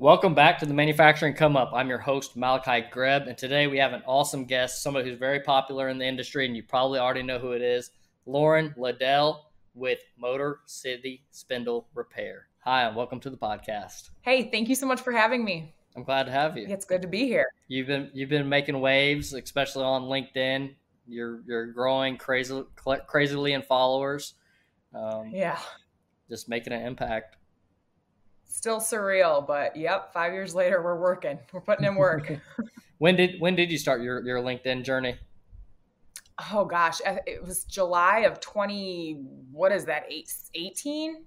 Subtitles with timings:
[0.00, 1.72] Welcome back to the Manufacturing Come Up.
[1.74, 5.40] I'm your host, Malachi Greb, and today we have an awesome guest, somebody who's very
[5.40, 7.90] popular in the industry, and you probably already know who it is
[8.24, 9.40] Lauren LaDell
[9.74, 12.46] with Motor City Spindle Repair.
[12.60, 14.10] Hi, and welcome to the podcast.
[14.20, 15.74] Hey, thank you so much for having me.
[15.96, 16.68] I'm glad to have you.
[16.68, 17.48] It's good to be here.
[17.66, 20.76] You've been you've been making waves, especially on LinkedIn.
[21.08, 22.62] You're you're growing crazy
[23.08, 24.34] crazily in followers.
[24.94, 25.58] Um, yeah,
[26.30, 27.37] just making an impact
[28.48, 31.38] still surreal, but yep, five years later, we're working.
[31.52, 32.32] We're putting in work.
[32.98, 35.16] when did when did you start your your LinkedIn journey?
[36.52, 39.20] Oh gosh, uh, it was July of twenty.
[39.52, 40.06] What is that?
[40.08, 41.24] 18?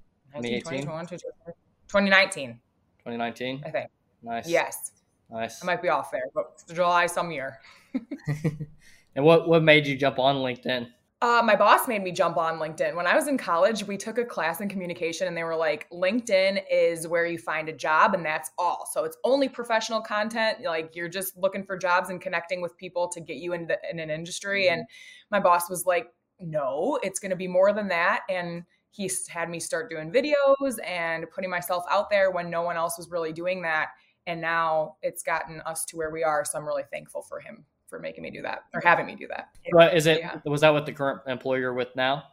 [0.78, 2.60] 2019.
[3.00, 3.64] 2019.
[3.66, 3.90] I think.
[4.24, 4.48] Nice.
[4.48, 4.92] Yes.
[5.30, 5.64] Nice.
[5.64, 7.60] I might be off there, but July some year.
[9.16, 10.88] and what what made you jump on LinkedIn?
[11.22, 12.96] Uh, my boss made me jump on LinkedIn.
[12.96, 15.88] When I was in college, we took a class in communication and they were like,
[15.92, 18.90] LinkedIn is where you find a job and that's all.
[18.92, 20.62] So it's only professional content.
[20.64, 24.00] Like you're just looking for jobs and connecting with people to get you into in
[24.00, 24.64] an industry.
[24.64, 24.80] Mm-hmm.
[24.80, 24.88] And
[25.30, 26.08] my boss was like,
[26.40, 28.22] no, it's going to be more than that.
[28.28, 32.78] And he had me start doing videos and putting myself out there when no one
[32.78, 33.90] else was really doing that.
[34.26, 36.44] And now it's gotten us to where we are.
[36.46, 39.28] So I'm really thankful for him for making me do that or having me do
[39.28, 39.50] that.
[39.72, 40.40] But is it yeah.
[40.46, 42.24] was that what the current employer with now?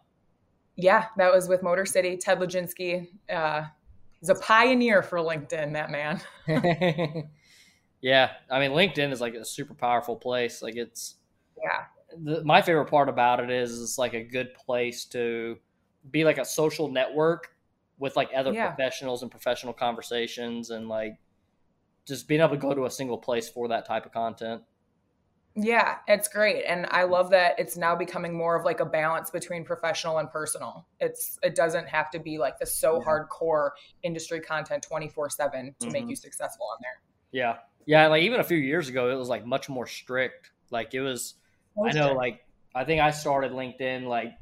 [0.77, 2.17] Yeah, that was with Motor City.
[2.17, 3.09] Ted Leginski.
[3.29, 3.65] Uh,
[4.21, 5.75] he's a pioneer for LinkedIn.
[5.75, 6.23] That man.
[8.01, 10.63] yeah, I mean LinkedIn is like a super powerful place.
[10.63, 11.17] Like it's
[11.63, 11.85] yeah.
[12.23, 15.59] The, my favorite part about it is it's like a good place to
[16.11, 17.51] be like a social network
[17.99, 18.69] with like other yeah.
[18.69, 21.19] professionals and professional conversations and like
[22.07, 24.63] just being able to go to a single place for that type of content.
[25.61, 26.65] Yeah, it's great.
[26.67, 30.31] And I love that it's now becoming more of like a balance between professional and
[30.31, 30.87] personal.
[31.01, 33.05] It's it doesn't have to be like the so yeah.
[33.05, 33.71] hardcore
[34.05, 35.93] industry content 24/7 to mm-hmm.
[35.93, 37.03] make you successful on there.
[37.33, 37.57] Yeah.
[37.87, 40.53] Yeah, like even a few years ago it was like much more strict.
[40.71, 41.35] Like it was
[41.83, 42.41] I know like
[42.73, 44.35] I think I started LinkedIn like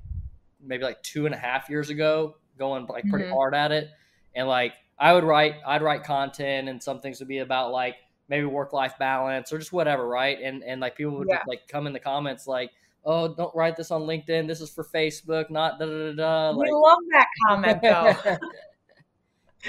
[0.62, 3.34] maybe like two and a half years ago, going like pretty mm-hmm.
[3.34, 3.88] hard at it.
[4.34, 7.97] And like I would write I'd write content and some things would be about like
[8.28, 10.38] maybe work life balance or just whatever, right?
[10.42, 11.38] And and like people would yeah.
[11.38, 12.70] just, like come in the comments like,
[13.04, 14.47] "Oh, don't write this on LinkedIn.
[14.47, 18.38] This is for Facebook, not da da da da." Like, we love that comment though.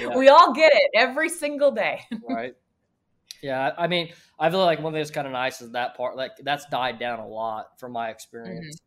[0.00, 0.16] yeah.
[0.16, 2.02] We all get it every single day.
[2.28, 2.54] right.
[3.42, 6.16] Yeah, I mean, I feel like one thing that's kind of nice is that part.
[6.16, 8.80] Like that's died down a lot from my experience.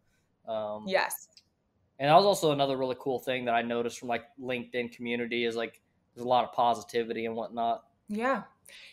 [0.48, 0.52] Mm-hmm.
[0.52, 1.28] Um, yes.
[2.00, 5.46] And that was also another really cool thing that I noticed from like LinkedIn community
[5.46, 5.80] is like
[6.16, 7.84] there's a lot of positivity and whatnot.
[8.12, 8.44] Yeah,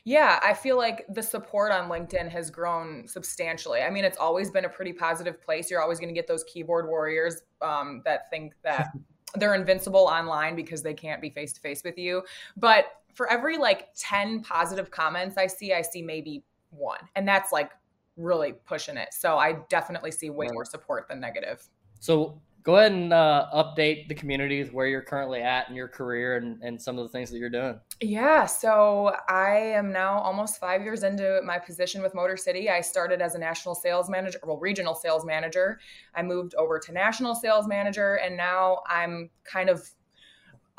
[0.04, 3.82] yeah, I feel like the support on LinkedIn has grown substantially.
[3.82, 5.70] I mean, it's always been a pretty positive place.
[5.70, 8.88] You're always going to get those keyboard warriors um, that think that
[9.34, 12.22] they're invincible online because they can't be face to face with you.
[12.56, 17.00] But for every like 10 positive comments I see, I see maybe one.
[17.16, 17.72] And that's like
[18.16, 19.08] really pushing it.
[19.12, 21.62] So I definitely see way more support than negative.
[22.00, 25.88] So go ahead and uh, update the community with where you're currently at in your
[25.88, 27.80] career and, and some of the things that you're doing.
[28.02, 32.68] Yeah, so I am now almost five years into my position with Motor City.
[32.68, 35.80] I started as a national sales manager, well, regional sales manager.
[36.14, 39.88] I moved over to national sales manager, and now I'm kind of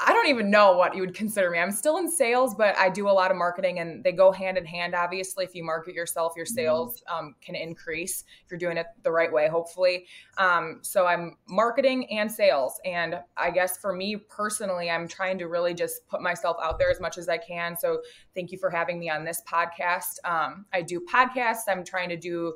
[0.02, 1.60] I don't even know what you would consider me.
[1.60, 4.58] I'm still in sales, but I do a lot of marketing and they go hand
[4.58, 4.96] in hand.
[4.96, 6.56] Obviously, if you market yourself, your mm-hmm.
[6.56, 10.06] sales um, can increase if you're doing it the right way, hopefully.
[10.38, 12.80] Um, so I'm marketing and sales.
[12.86, 16.90] And I guess for me personally, I'm trying to really just put myself out there
[16.90, 17.78] as much as I can.
[17.78, 18.02] So
[18.34, 20.18] thank you for having me on this podcast.
[20.24, 21.64] Um, I do podcasts.
[21.68, 22.54] I'm trying to do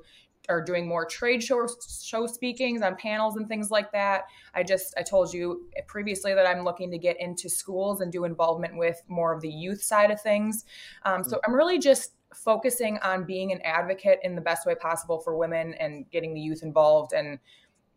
[0.50, 1.68] are doing more trade show
[2.02, 4.24] show speakings on panels and things like that.
[4.54, 8.26] I just I told you previously that I'm looking to get into schools and do
[8.26, 10.66] involvement with more of the youth side of things.
[11.04, 15.20] Um, so I'm really just focusing on being an advocate in the best way possible
[15.20, 17.40] for women and getting the youth involved and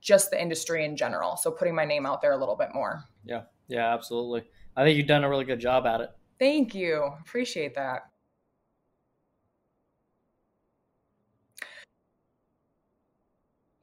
[0.01, 1.37] just the industry in general.
[1.37, 3.05] So putting my name out there a little bit more.
[3.25, 4.45] Yeah, yeah, absolutely.
[4.77, 6.11] I think you've done a really good job at it.
[6.39, 7.11] Thank you.
[7.21, 8.03] Appreciate that.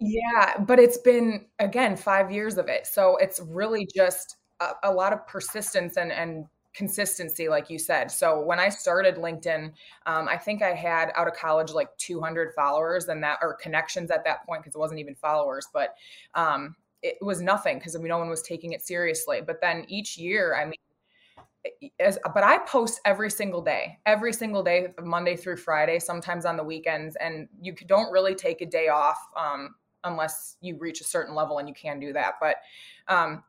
[0.05, 2.87] Yeah, but it's been again 5 years of it.
[2.87, 8.09] So it's really just a, a lot of persistence and and consistency like you said.
[8.11, 9.71] So when I started LinkedIn,
[10.07, 14.09] um, I think I had out of college like 200 followers and that or connections
[14.11, 15.95] at that point because it wasn't even followers, but
[16.33, 19.41] um, it was nothing because I mean, no one was taking it seriously.
[19.45, 20.73] But then each year, I mean,
[21.99, 26.57] as, but I post every single day, every single day, Monday through Friday, sometimes on
[26.57, 29.17] the weekends, and you don't really take a day off.
[29.37, 32.35] Um, unless you reach a certain level and you can do that.
[32.39, 32.57] But
[33.07, 33.43] um,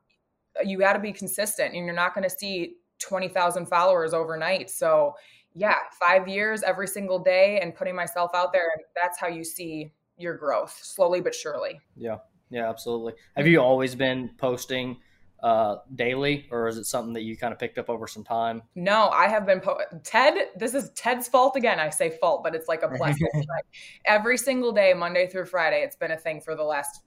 [0.65, 4.71] you got to be consistent and you're not going to see 20,000 followers overnight.
[4.71, 5.15] So
[5.55, 8.71] yeah, five years every single day and putting myself out there.
[8.75, 11.81] And that's how you see your growth slowly but surely.
[11.97, 12.19] Yeah.
[12.51, 13.15] Yeah, absolutely.
[13.37, 14.99] Have you always been posting
[15.45, 18.63] uh, daily, or is it something that you kind of picked up over some time?
[18.75, 20.49] No, I have been po- Ted.
[20.57, 21.79] This is Ted's fault again.
[21.79, 23.29] I say fault, but it's like a blessing.
[24.07, 27.03] Every single day, Monday through Friday, it's been a thing for the last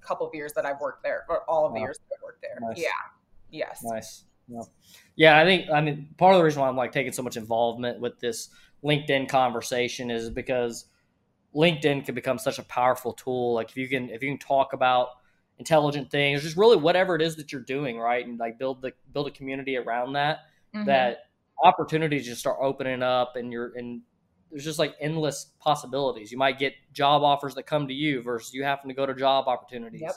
[0.00, 1.86] couple of years that I've worked there, or all of the wow.
[1.86, 2.58] years that I've worked there.
[2.68, 2.78] Nice.
[2.78, 2.88] Yeah.
[3.52, 3.80] Yes.
[3.84, 4.24] Nice.
[4.48, 4.62] Yeah.
[5.14, 7.36] yeah, I think I mean part of the reason why I'm like taking so much
[7.36, 8.48] involvement with this
[8.82, 10.86] LinkedIn conversation is because
[11.54, 13.52] LinkedIn can become such a powerful tool.
[13.54, 15.10] Like if you can if you can talk about
[15.58, 18.26] intelligent things, just really whatever it is that you're doing, right?
[18.26, 20.40] And like build the build a community around that,
[20.74, 20.86] mm-hmm.
[20.86, 21.26] that
[21.62, 24.02] opportunities just start opening up and you're and
[24.50, 26.32] there's just like endless possibilities.
[26.32, 29.14] You might get job offers that come to you versus you having to go to
[29.14, 30.00] job opportunities.
[30.00, 30.14] Yep.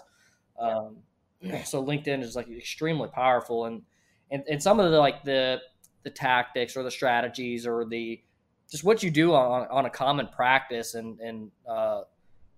[0.60, 0.98] Um,
[1.66, 3.82] so LinkedIn is like extremely powerful and,
[4.30, 5.60] and and some of the like the
[6.04, 8.22] the tactics or the strategies or the
[8.70, 12.02] just what you do on, on a common practice and and uh,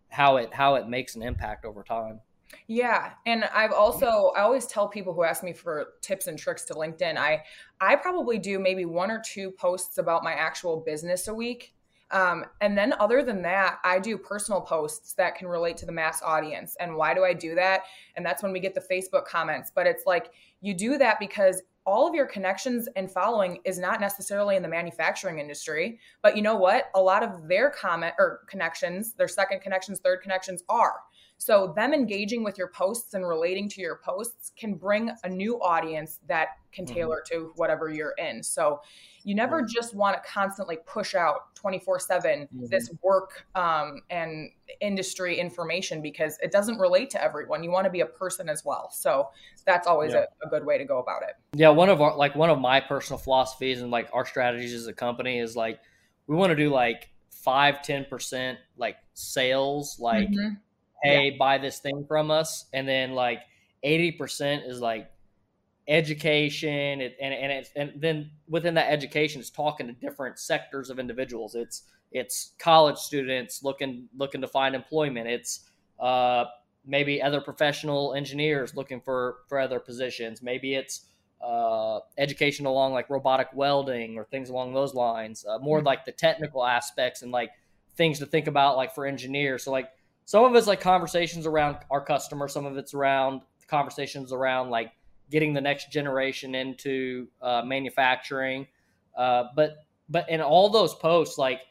[0.10, 2.20] how it how it makes an impact over time.
[2.68, 6.66] Yeah, and I've also I always tell people who ask me for tips and tricks
[6.66, 7.18] to LinkedIn.
[7.18, 7.44] I
[7.82, 11.74] I probably do maybe one or two posts about my actual business a week.
[12.12, 15.92] Um, and then other than that, I do personal posts that can relate to the
[15.92, 16.78] mass audience.
[16.80, 17.82] And why do I do that?
[18.16, 19.72] And that's when we get the Facebook comments.
[19.74, 20.30] But it's like
[20.62, 24.70] you do that because all of your connections and following is not necessarily in the
[24.70, 26.00] manufacturing industry.
[26.22, 26.92] But you know what?
[26.96, 30.96] A lot of their comment or connections, their second connections, third connections are.
[31.44, 35.58] So, them engaging with your posts and relating to your posts can bring a new
[35.62, 36.96] audience that can mm-hmm.
[36.96, 37.48] tailor mm-hmm.
[37.48, 38.42] to whatever you're in.
[38.42, 38.80] So,
[39.26, 39.74] you never mm-hmm.
[39.76, 42.66] just want to constantly push out 24 7 mm-hmm.
[42.68, 47.62] this work um, and industry information because it doesn't relate to everyone.
[47.62, 48.90] You want to be a person as well.
[48.90, 49.28] So,
[49.66, 50.24] that's always yeah.
[50.44, 51.36] a, a good way to go about it.
[51.56, 51.70] Yeah.
[51.70, 54.94] One of our, like, one of my personal philosophies and like our strategies as a
[54.94, 55.82] company is like,
[56.28, 60.54] we want to do like five, 10% like sales, like, mm-hmm
[61.04, 61.38] hey, yeah.
[61.38, 63.42] buy this thing from us, and then like
[63.84, 65.10] eighty percent is like
[65.88, 71.00] education, and and it's and then within that education, it's talking to different sectors of
[71.00, 71.56] individuals.
[71.56, 75.28] It's it's college students looking looking to find employment.
[75.28, 75.70] It's
[76.00, 76.46] uh,
[76.86, 80.42] maybe other professional engineers looking for for other positions.
[80.42, 81.06] Maybe it's
[81.44, 85.46] uh, education along like robotic welding or things along those lines.
[85.48, 85.88] Uh, more mm-hmm.
[85.88, 87.52] like the technical aspects and like
[87.96, 89.64] things to think about like for engineers.
[89.64, 89.90] So like
[90.26, 92.48] some of it's like conversations around our customer.
[92.48, 94.92] Some of it's around conversations around like
[95.30, 98.68] getting the next generation into uh, manufacturing.
[99.18, 99.78] Uh, but
[100.10, 101.62] but in all those posts like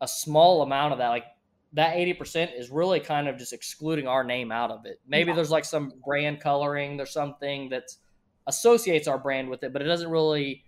[0.00, 1.24] a small amount of that like
[1.72, 5.00] that 80% is really kind of just excluding our name out of it.
[5.06, 5.36] Maybe yeah.
[5.36, 7.84] there's like some brand coloring there's something that
[8.46, 10.64] associates our brand with it but it doesn't really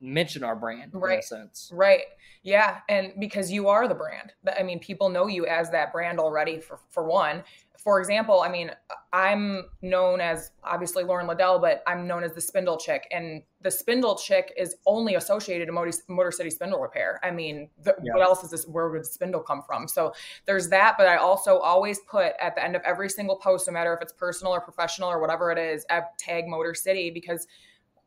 [0.00, 1.14] mention our brand right.
[1.14, 1.70] in a sense.
[1.72, 2.02] Right.
[2.42, 2.78] Yeah.
[2.88, 4.32] And because you are the brand.
[4.58, 7.42] I mean, people know you as that brand already for, for one.
[7.78, 8.72] For example, I mean,
[9.12, 13.06] I'm known as obviously Lauren LaDell, but I'm known as the Spindle Chick.
[13.12, 17.20] And the Spindle Chick is only associated to Motor, Motor City Spindle Repair.
[17.22, 18.14] I mean, the, yeah.
[18.14, 18.66] what else is this?
[18.66, 19.86] Where would the spindle come from?
[19.86, 20.12] So
[20.46, 20.96] there's that.
[20.98, 24.02] But I also always put at the end of every single post, no matter if
[24.02, 27.46] it's personal or professional or whatever it is, I tag Motor City because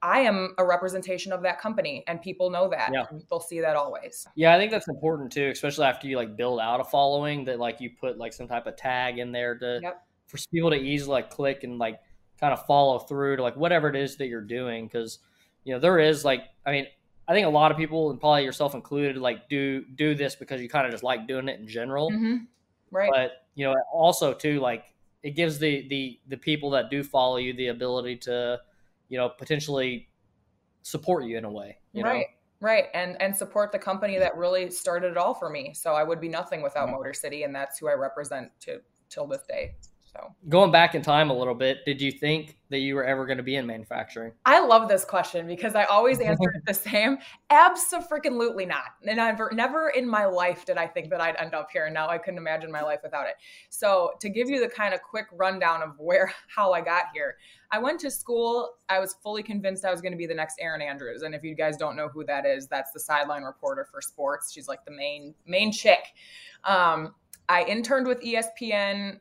[0.01, 2.91] I am a representation of that company and people know that.
[2.93, 3.03] Yeah.
[3.29, 4.25] They'll see that always.
[4.35, 7.59] Yeah, I think that's important too, especially after you like build out a following that
[7.59, 10.03] like you put like some type of tag in there to yep.
[10.27, 11.99] for people to easily like click and like
[12.39, 15.19] kind of follow through to like whatever it is that you're doing cuz
[15.65, 16.87] you know there is like I mean
[17.27, 20.61] I think a lot of people and probably yourself included like do do this because
[20.61, 22.09] you kind of just like doing it in general.
[22.09, 22.37] Mm-hmm.
[22.89, 23.11] Right.
[23.13, 24.85] But you know also too like
[25.23, 28.61] it gives the the the people that do follow you the ability to
[29.09, 30.07] you know, potentially
[30.83, 31.77] support you in a way.
[31.93, 32.19] right.
[32.19, 32.23] Know?
[32.61, 32.85] Right.
[32.93, 35.73] And and support the company that really started it all for me.
[35.73, 36.97] So I would be nothing without mm-hmm.
[36.97, 39.75] Motor City and that's who I represent to till this day.
[40.11, 43.27] So going back in time a little bit, did you think that you were ever
[43.27, 44.31] going to be in manufacturing?
[44.43, 47.19] I love this question because I always answer it the same.
[47.51, 48.95] Absolutely not.
[49.05, 51.85] And I've never in my life did I think that I'd end up here.
[51.85, 53.35] And now I couldn't imagine my life without it.
[53.69, 57.37] So to give you the kind of quick rundown of where how I got here,
[57.71, 58.71] I went to school.
[58.89, 61.21] I was fully convinced I was going to be the next Erin Andrews.
[61.21, 64.51] And if you guys don't know who that is, that's the sideline reporter for sports.
[64.51, 65.99] She's like the main main chick.
[66.63, 67.13] Um,
[67.47, 69.19] I interned with ESPN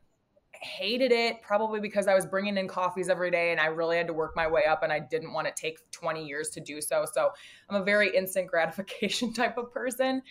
[0.60, 4.06] hated it probably because I was bringing in coffees every day and I really had
[4.08, 6.80] to work my way up and I didn't want to take 20 years to do
[6.80, 7.04] so.
[7.12, 7.30] So
[7.68, 10.22] I'm a very instant gratification type of person.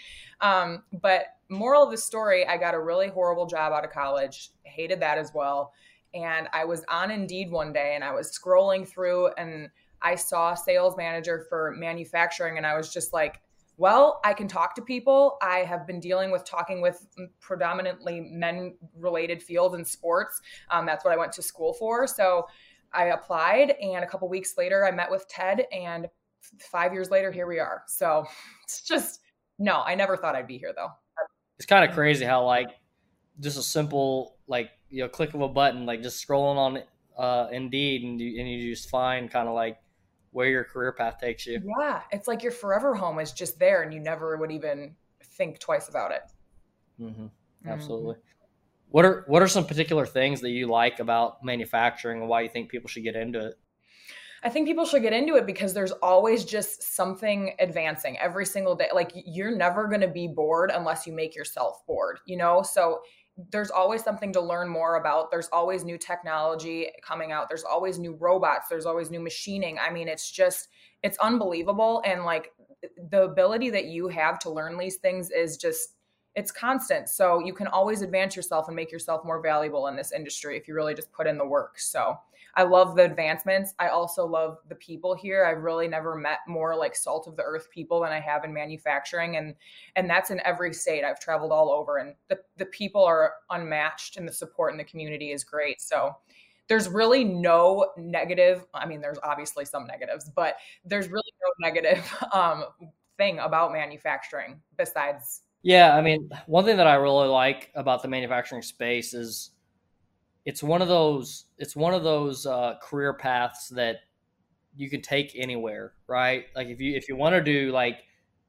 [0.41, 4.51] Um, but moral of the story, I got a really horrible job out of college,
[4.63, 5.73] hated that as well.
[6.13, 9.69] And I was on Indeed one day and I was scrolling through and
[10.01, 13.41] I saw sales manager for manufacturing and I was just like,
[13.77, 15.37] well, I can talk to people.
[15.41, 17.07] I have been dealing with talking with
[17.39, 20.41] predominantly men related fields and sports.
[20.71, 22.07] Um, that's what I went to school for.
[22.07, 22.47] So
[22.91, 26.07] I applied, and a couple weeks later, I met with Ted, and
[26.71, 27.83] five years later, here we are.
[27.87, 28.25] So
[28.63, 29.21] it's just,
[29.59, 30.89] no, I never thought I'd be here though.
[31.57, 32.69] It's kind of crazy how, like,
[33.39, 36.79] just a simple, like, you know, click of a button, like just scrolling on
[37.17, 39.77] uh, Indeed, and you, and you just find kind of like
[40.37, 41.59] where your career path takes you.
[41.79, 45.57] Yeah, it's like your forever home is just there, and you never would even think
[45.57, 46.21] twice about it.
[47.01, 47.23] Mm-hmm.
[47.23, 47.67] mm-hmm.
[47.67, 48.13] Absolutely.
[48.13, 48.21] Mm-hmm.
[48.89, 52.49] What are what are some particular things that you like about manufacturing, and why you
[52.49, 53.55] think people should get into it?
[54.43, 58.75] I think people should get into it because there's always just something advancing every single
[58.75, 58.89] day.
[58.93, 62.61] Like you're never going to be bored unless you make yourself bored, you know?
[62.61, 62.99] So
[63.51, 65.29] there's always something to learn more about.
[65.29, 67.47] There's always new technology coming out.
[67.49, 68.67] There's always new robots.
[68.67, 69.77] There's always new machining.
[69.77, 70.69] I mean, it's just,
[71.03, 72.01] it's unbelievable.
[72.05, 72.51] And like
[73.11, 75.89] the ability that you have to learn these things is just,
[76.35, 77.09] it's constant.
[77.09, 80.67] So you can always advance yourself and make yourself more valuable in this industry if
[80.67, 81.79] you really just put in the work.
[81.79, 82.17] So
[82.57, 83.73] I love the advancements.
[83.77, 85.45] I also love the people here.
[85.45, 88.53] I've really never met more like salt of the earth people than I have in
[88.53, 89.55] manufacturing and
[89.95, 91.05] and that's in every state.
[91.05, 94.83] I've traveled all over and the the people are unmatched and the support in the
[94.83, 95.79] community is great.
[95.79, 96.15] So
[96.67, 102.13] there's really no negative i mean there's obviously some negatives but there's really no negative
[102.33, 102.65] um,
[103.17, 108.07] thing about manufacturing besides yeah i mean one thing that i really like about the
[108.07, 109.51] manufacturing space is
[110.47, 113.97] it's one of those it's one of those uh, career paths that
[114.77, 116.45] you can take anywhere, right?
[116.55, 117.97] Like if you if you want to do like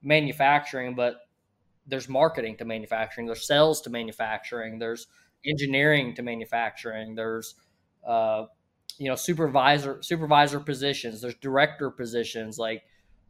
[0.00, 1.16] manufacturing, but
[1.88, 5.08] there's marketing to manufacturing, there's sales to manufacturing, there's
[5.44, 7.56] engineering to manufacturing, there's
[8.06, 8.44] uh,
[8.98, 12.84] you know supervisor supervisor positions, there's director positions, like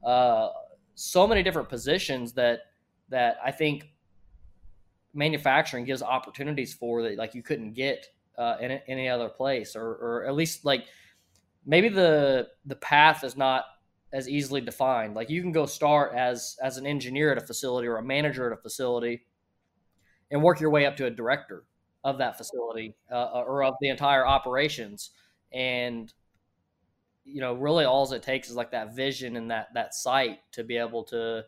[0.07, 0.51] uh,
[0.95, 2.65] so many different positions that
[3.09, 3.95] that I think
[5.15, 8.09] manufacturing gives opportunities for that like you couldn't get
[8.39, 10.87] uh, in any other place, or, or at least like
[11.67, 13.65] maybe the the path is not
[14.13, 15.15] as easily defined.
[15.15, 18.47] Like you can go start as as an engineer at a facility or a manager
[18.51, 19.27] at a facility,
[20.31, 21.65] and work your way up to a director
[22.05, 25.11] of that facility uh, or of the entire operations.
[25.53, 26.13] And
[27.25, 30.65] you know, really, all it takes is like that vision and that that sight to
[30.65, 31.45] be able to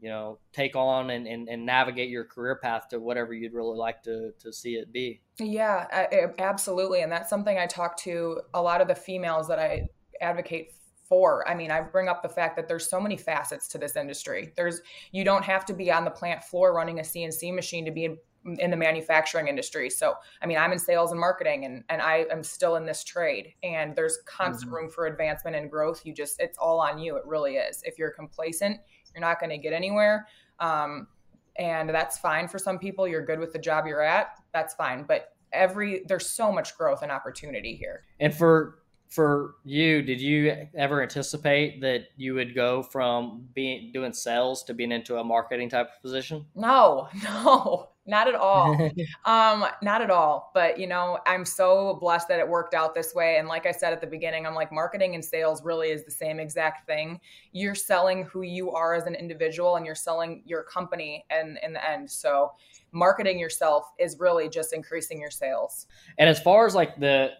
[0.00, 3.76] you know take on and, and, and navigate your career path to whatever you'd really
[3.76, 5.20] like to to see it be.
[5.38, 6.06] Yeah
[6.38, 9.88] absolutely and that's something i talk to a lot of the females that i
[10.20, 10.72] advocate
[11.08, 11.48] for.
[11.48, 14.52] I mean i bring up the fact that there's so many facets to this industry.
[14.56, 14.80] There's
[15.12, 18.04] you don't have to be on the plant floor running a cnc machine to be
[18.04, 18.18] in,
[18.58, 19.88] in the manufacturing industry.
[19.88, 23.02] So i mean i'm in sales and marketing and, and i am still in this
[23.04, 24.82] trade and there's constant mm-hmm.
[24.82, 26.04] room for advancement and growth.
[26.04, 27.82] You just it's all on you it really is.
[27.84, 28.78] If you're complacent
[29.16, 30.28] you're not going to get anywhere.
[30.60, 31.08] Um,
[31.58, 33.08] and that's fine for some people.
[33.08, 34.38] You're good with the job you're at.
[34.52, 35.04] That's fine.
[35.04, 38.04] But every there's so much growth and opportunity here.
[38.20, 44.12] And for for you, did you ever anticipate that you would go from being doing
[44.12, 46.44] sales to being into a marketing type of position?
[46.54, 48.74] No, no, not at all.
[49.24, 50.50] um, not at all.
[50.54, 53.36] But you know, I'm so blessed that it worked out this way.
[53.38, 56.10] And like I said at the beginning, I'm like marketing and sales really is the
[56.10, 57.20] same exact thing.
[57.52, 61.72] You're selling who you are as an individual and you're selling your company and in
[61.72, 62.10] the end.
[62.10, 62.52] So
[62.92, 65.86] marketing yourself is really just increasing your sales.
[66.18, 67.30] And as far as like the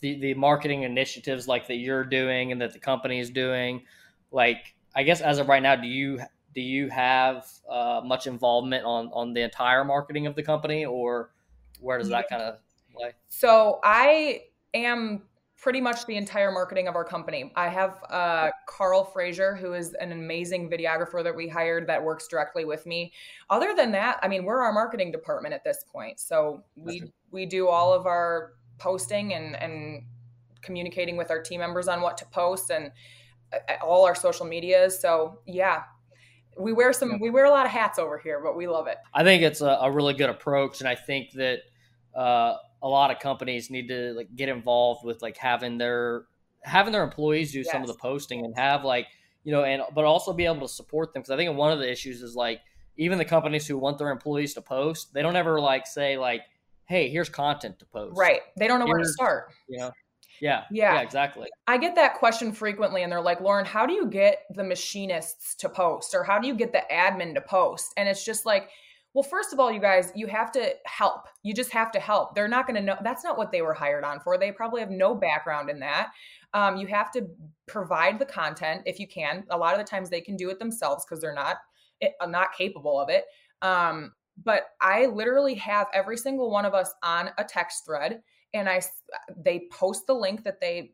[0.00, 3.82] the the marketing initiatives like that you're doing and that the company is doing
[4.30, 6.20] like i guess as of right now do you
[6.54, 11.30] do you have uh, much involvement on on the entire marketing of the company or
[11.80, 12.58] where does that kind of
[12.94, 14.40] play so i
[14.74, 15.22] am
[15.60, 17.52] pretty much the entire marketing of our company.
[17.54, 22.26] I have uh, Carl Frazier, who is an amazing videographer that we hired that works
[22.28, 23.12] directly with me.
[23.50, 26.18] Other than that, I mean, we're our marketing department at this point.
[26.18, 30.04] So we we do all of our posting and and
[30.62, 32.90] communicating with our team members on what to post and
[33.52, 35.00] uh, all our social medias.
[35.00, 35.84] So yeah,
[36.58, 38.96] we wear some we wear a lot of hats over here, but we love it.
[39.14, 41.60] I think it's a, a really good approach, and I think that
[42.14, 46.24] uh, a lot of companies need to like get involved with like having their
[46.62, 47.70] having their employees do yes.
[47.70, 49.06] some of the posting and have like
[49.44, 51.78] you know and but also be able to support them because I think one of
[51.78, 52.60] the issues is like
[52.96, 56.42] even the companies who want their employees to post, they don't ever like say like
[56.90, 58.18] hey, here's content to post.
[58.18, 58.40] Right.
[58.58, 59.52] They don't know here's, where to start.
[59.68, 59.92] You know?
[60.40, 60.94] Yeah, yeah.
[60.94, 61.48] Yeah, exactly.
[61.68, 65.54] I get that question frequently and they're like, "Lauren, how do you get the machinists
[65.56, 68.70] to post or how do you get the admin to post?" And it's just like
[69.12, 71.26] well, first of all, you guys, you have to help.
[71.42, 72.34] You just have to help.
[72.34, 72.96] They're not going to know.
[73.02, 74.38] That's not what they were hired on for.
[74.38, 76.10] They probably have no background in that.
[76.54, 77.26] Um, you have to
[77.66, 79.44] provide the content if you can.
[79.50, 81.56] A lot of the times they can do it themselves because they're not
[82.00, 83.24] eh, not capable of it.
[83.62, 88.22] Um, but I literally have every single one of us on a text thread,
[88.54, 88.82] and I
[89.36, 90.92] they post the link that they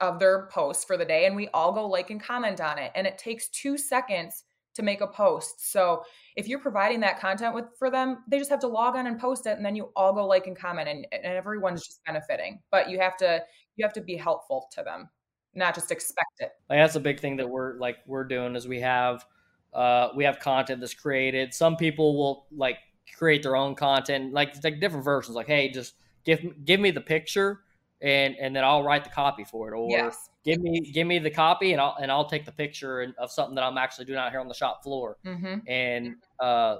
[0.00, 2.92] of their post for the day, and we all go like and comment on it,
[2.94, 4.44] and it takes two seconds
[4.74, 5.70] to make a post.
[5.70, 6.04] So
[6.36, 9.18] if you're providing that content with for them, they just have to log on and
[9.18, 12.60] post it and then you all go like and comment and, and everyone's just benefiting.
[12.70, 13.42] But you have to
[13.76, 15.08] you have to be helpful to them,
[15.54, 16.52] not just expect it.
[16.70, 19.26] Like that's a big thing that we're like we're doing is we have
[19.72, 21.54] uh we have content that's created.
[21.54, 22.78] Some people will like
[23.16, 27.00] create their own content, like like different versions, like, hey, just give give me the
[27.00, 27.60] picture
[28.00, 29.76] and and then I'll write the copy for it.
[29.76, 33.12] Or yes give me give me the copy and I'll and I'll take the picture
[33.18, 35.16] of something that I'm actually doing out here on the shop floor.
[35.24, 35.68] Mm-hmm.
[35.68, 36.78] And uh,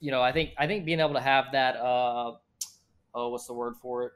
[0.00, 2.32] you know, I think I think being able to have that uh,
[3.14, 4.12] oh, what's the word for it?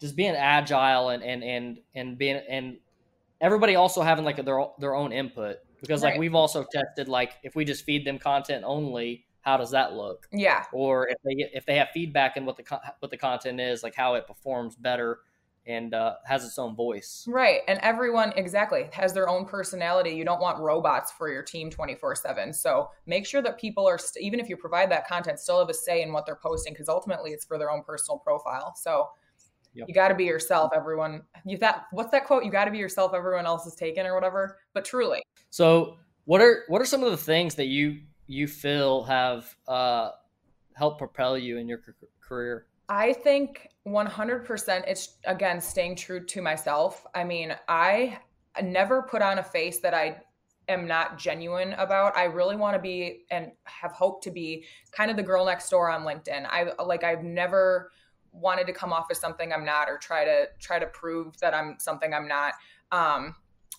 [0.00, 2.78] Just being agile and and and and being and
[3.40, 7.54] everybody also having like their their own input because like we've also tested like if
[7.54, 11.66] we just feed them content only how does that look yeah or if they if
[11.66, 15.20] they have feedback in what the what the content is like how it performs better
[15.66, 17.24] and uh, has its own voice.
[17.28, 17.60] Right.
[17.66, 20.10] And everyone exactly has their own personality.
[20.10, 22.52] You don't want robots for your team 24 7.
[22.52, 25.68] So make sure that people are, st- even if you provide that content, still have
[25.68, 28.74] a say in what they're posting because ultimately it's for their own personal profile.
[28.76, 29.08] So
[29.76, 29.88] yep.
[29.88, 31.22] you got to be yourself, everyone.
[31.44, 32.44] You thought, what's that quote?
[32.44, 34.58] You got to be yourself, everyone else is taken or whatever.
[34.74, 35.22] But truly.
[35.50, 40.10] So what are, what are some of the things that you, you feel have uh,
[40.74, 41.80] helped propel you in your
[42.20, 42.66] career?
[42.88, 47.04] I think 100% it's again staying true to myself.
[47.14, 48.18] I mean, I
[48.62, 50.22] never put on a face that I
[50.68, 52.16] am not genuine about.
[52.16, 55.68] I really want to be and have hope to be kind of the girl next
[55.68, 56.46] door on LinkedIn.
[56.48, 57.90] I like I've never
[58.40, 61.54] wanted to come off as something I'm not or try to try to prove that
[61.54, 62.54] I'm something I'm not.
[62.92, 63.34] Um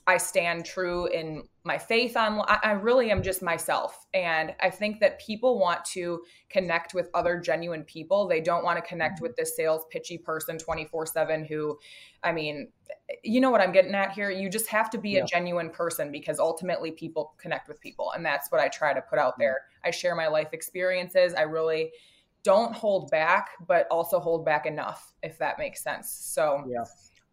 [0.10, 5.02] I stand true in my faith on I really am just myself and I think
[5.02, 8.26] that people want to connect with other genuine people.
[8.26, 11.78] They don't want to connect with this sales pitchy person 24/7 who
[12.24, 12.70] I mean,
[13.22, 14.32] you know what I'm getting at here?
[14.32, 15.24] You just have to be yeah.
[15.24, 19.02] a genuine person because ultimately people connect with people and that's what I try to
[19.02, 19.64] put out there.
[19.84, 21.34] I share my life experiences.
[21.34, 21.92] I really
[22.48, 26.10] don't hold back but also hold back enough if that makes sense.
[26.10, 26.84] So Yeah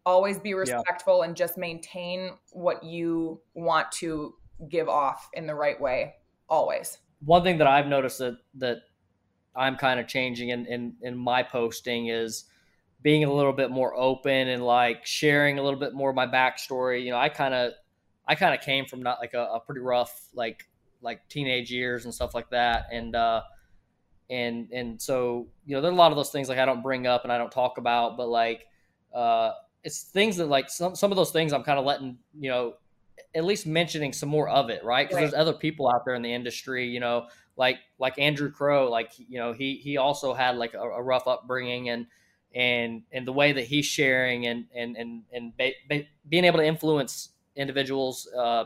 [0.06, 1.26] always be respectful yeah.
[1.26, 4.34] and just maintain what you want to
[4.68, 6.14] give off in the right way
[6.48, 8.78] always one thing that i've noticed that that
[9.56, 12.44] i'm kind of changing in in, in my posting is
[13.02, 16.26] being a little bit more open and like sharing a little bit more of my
[16.26, 17.72] backstory you know i kind of
[18.28, 20.68] i kind of came from not like a, a, pretty rough like
[21.00, 23.42] like teenage years and stuff like that and uh
[24.30, 27.06] and and so you know there's a lot of those things like i don't bring
[27.06, 28.66] up and i don't talk about but like
[29.14, 29.52] uh
[29.84, 32.74] it's things that like some some of those things I'm kind of letting you know
[33.34, 35.06] at least mentioning some more of it, right?
[35.06, 35.30] Because right.
[35.30, 39.12] there's other people out there in the industry, you know, like like Andrew Crow, like
[39.16, 42.06] you know he he also had like a, a rough upbringing and
[42.54, 46.58] and and the way that he's sharing and and and and ba- ba- being able
[46.58, 48.64] to influence individuals uh,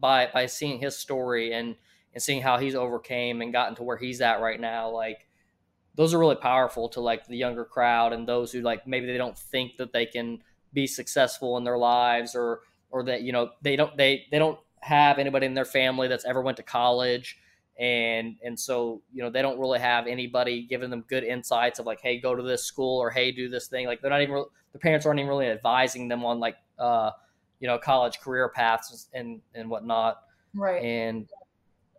[0.00, 1.76] by by seeing his story and
[2.16, 5.26] and seeing how he's overcame and gotten to where he's at right now, like
[5.96, 9.18] those are really powerful to like the younger crowd and those who like maybe they
[9.18, 10.38] don't think that they can
[10.72, 14.58] be successful in their lives or or that you know they don't they they don't
[14.80, 17.36] have anybody in their family that's ever went to college.
[17.78, 21.84] And and so you know they don't really have anybody giving them good insights of
[21.84, 23.86] like hey go to this school or hey do this thing.
[23.86, 27.10] Like they're not even the parents aren't even really advising them on like uh
[27.60, 30.22] you know college career paths and and whatnot.
[30.54, 30.82] Right.
[30.82, 31.28] And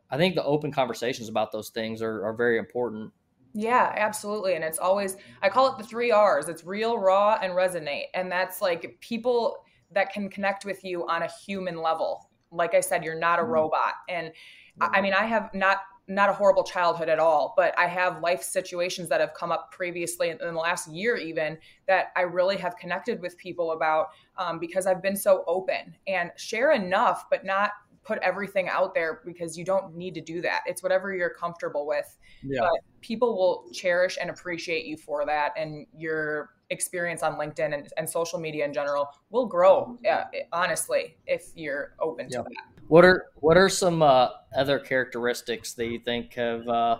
[0.09, 3.11] i think the open conversations about those things are, are very important
[3.53, 4.53] yeah, absolutely.
[4.53, 8.05] And it's always, I call it the three R's it's real, raw, and resonate.
[8.13, 12.29] And that's like people that can connect with you on a human level.
[12.51, 13.51] Like I said, you're not a mm-hmm.
[13.51, 13.93] robot.
[14.09, 14.31] And
[14.79, 18.41] I mean, I have not not a horrible childhood at all, but I have life
[18.41, 22.77] situations that have come up previously in the last year, even that I really have
[22.77, 27.71] connected with people about um, because I've been so open and share enough, but not
[28.07, 30.61] put everything out there because you don't need to do that.
[30.65, 32.17] It's whatever you're comfortable with.
[32.41, 32.61] Yeah.
[32.61, 35.51] But people will cherish and appreciate you for that.
[35.57, 41.17] And your experience on LinkedIn and, and social media in general will grow, uh, honestly,
[41.25, 42.37] if you're open yeah.
[42.37, 42.83] to that.
[42.87, 46.99] What are what are some uh, other characteristics that you think have uh,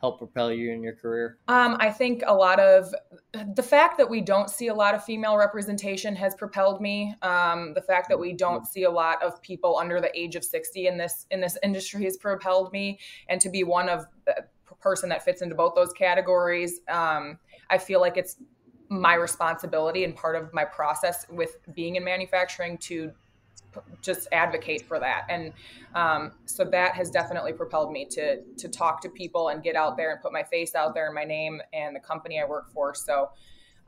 [0.00, 1.38] help propel you in your career?
[1.48, 2.94] Um, I think a lot of
[3.54, 7.14] the fact that we don't see a lot of female representation has propelled me.
[7.22, 10.44] Um, the fact that we don't see a lot of people under the age of
[10.44, 14.44] 60 in this in this industry has propelled me, and to be one of the
[14.80, 18.36] person that fits into both those categories, um, I feel like it's
[18.88, 23.12] my responsibility and part of my process with being in manufacturing to
[24.02, 25.52] just advocate for that and
[25.94, 29.96] um, so that has definitely propelled me to to talk to people and get out
[29.96, 32.70] there and put my face out there and my name and the company i work
[32.72, 33.30] for so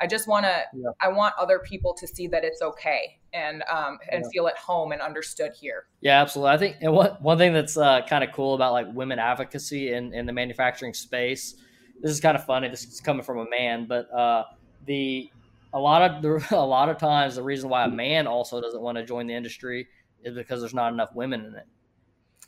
[0.00, 0.90] i just want to yeah.
[1.00, 4.30] i want other people to see that it's okay and um, and yeah.
[4.32, 7.76] feel at home and understood here yeah absolutely i think and one, one thing that's
[7.76, 11.56] uh, kind of cool about like women advocacy in, in the manufacturing space
[12.00, 14.44] this is kind of funny this is coming from a man but uh,
[14.86, 15.30] the
[15.72, 18.80] a lot of the, a lot of times the reason why a man also doesn't
[18.80, 19.87] want to join the industry
[20.22, 21.66] is because there's not enough women in it.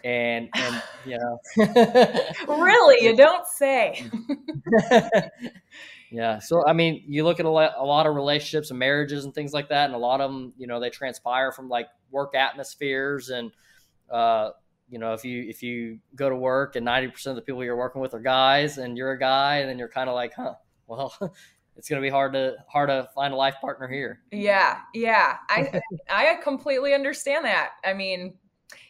[0.04, 1.38] And and you know.
[2.48, 3.04] Really?
[3.04, 4.04] You don't say.
[6.12, 9.24] Yeah so i mean you look at a lot, a lot of relationships and marriages
[9.24, 11.88] and things like that and a lot of them you know they transpire from like
[12.10, 13.50] work atmospheres and
[14.10, 14.50] uh
[14.90, 17.78] you know if you if you go to work and 90% of the people you're
[17.78, 20.52] working with are guys and you're a guy and then you're kind of like huh
[20.86, 21.14] well
[21.76, 24.20] it's going to be hard to hard to find a life partner here.
[24.30, 25.80] Yeah, yeah, I
[26.10, 27.70] I completely understand that.
[27.84, 28.34] I mean,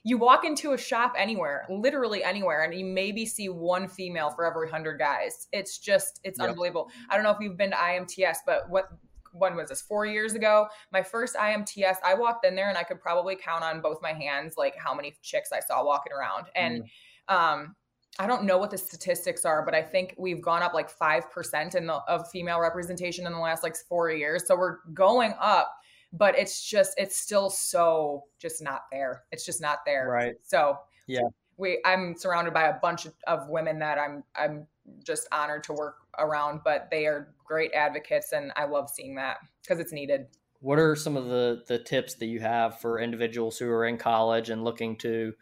[0.05, 4.45] you walk into a shop anywhere, literally anywhere, and you maybe see one female for
[4.45, 5.49] every hundred guys.
[5.53, 6.51] It's just it's yep.
[6.51, 6.90] unbelievable.
[7.09, 8.88] I don't know if you've been to IMTS, but what
[9.33, 12.83] when was this four years ago my first imts i walked in there and i
[12.83, 16.47] could probably count on both my hands like how many chicks i saw walking around
[16.55, 16.85] and
[17.31, 17.35] mm.
[17.35, 17.75] um
[18.18, 21.75] I don't know what the statistics are, but I think we've gone up like 5%
[21.75, 24.46] in the, of female representation in the last like four years.
[24.46, 25.75] So we're going up,
[26.12, 29.25] but it's just, it's still so just not there.
[29.33, 30.09] It's just not there.
[30.09, 30.35] Right.
[30.42, 31.22] So yeah,
[31.57, 34.66] we, I'm surrounded by a bunch of women that I'm, I'm
[35.05, 38.33] just honored to work around, but they are great advocates.
[38.33, 40.27] And I love seeing that because it's needed.
[40.61, 43.96] What are some of the, the tips that you have for individuals who are in
[43.96, 45.33] college and looking to,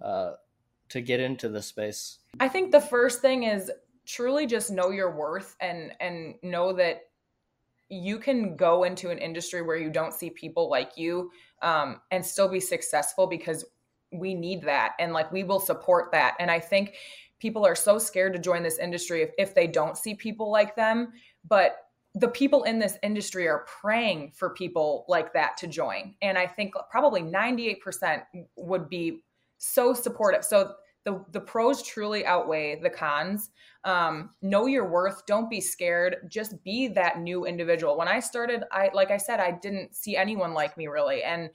[0.00, 0.32] uh,
[0.90, 2.18] to get into this space?
[2.38, 3.70] I think the first thing is
[4.06, 7.02] truly just know your worth and and know that
[7.88, 11.30] you can go into an industry where you don't see people like you
[11.62, 13.64] um, and still be successful because
[14.12, 16.96] we need that and like we will support that and i think
[17.38, 20.74] people are so scared to join this industry if, if they don't see people like
[20.74, 21.12] them
[21.48, 21.76] but
[22.16, 26.44] the people in this industry are praying for people like that to join and i
[26.44, 27.76] think probably 98%
[28.56, 29.22] would be
[29.62, 30.72] so supportive so
[31.04, 33.50] the the pros truly outweigh the cons.
[33.84, 35.24] Um, know your worth.
[35.26, 36.16] Don't be scared.
[36.28, 37.96] Just be that new individual.
[37.96, 41.48] When I started, I like I said, I didn't see anyone like me really, and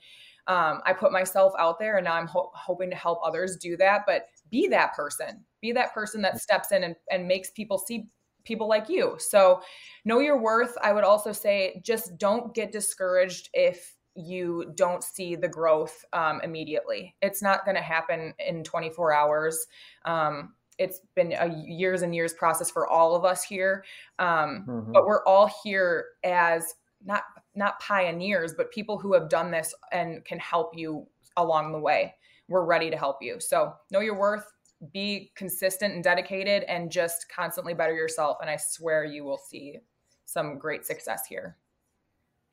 [0.48, 3.76] um, I put myself out there, and now I'm ho- hoping to help others do
[3.76, 4.02] that.
[4.06, 5.44] But be that person.
[5.60, 8.08] Be that person that steps in and, and makes people see
[8.44, 9.16] people like you.
[9.18, 9.60] So
[10.04, 10.76] know your worth.
[10.82, 16.40] I would also say just don't get discouraged if you don't see the growth um,
[16.42, 17.14] immediately.
[17.22, 19.66] It's not going to happen in 24 hours.
[20.04, 23.84] Um, it's been a years and years process for all of us here,
[24.18, 24.92] um, mm-hmm.
[24.92, 26.74] but we're all here as
[27.04, 27.22] not
[27.54, 32.14] not pioneers, but people who have done this and can help you along the way.
[32.48, 33.40] We're ready to help you.
[33.40, 34.44] So know your worth,
[34.92, 38.38] be consistent and dedicated, and just constantly better yourself.
[38.40, 39.78] And I swear you will see
[40.26, 41.56] some great success here.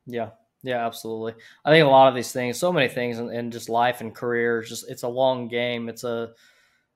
[0.06, 0.30] Yeah,
[0.64, 1.34] yeah, absolutely.
[1.62, 4.14] I think a lot of these things, so many things in, in just life and
[4.14, 5.90] career, just it's a long game.
[5.90, 6.32] It's a